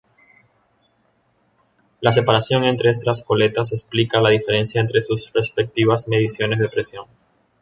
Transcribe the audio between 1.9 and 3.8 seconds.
La separación entre estas goletas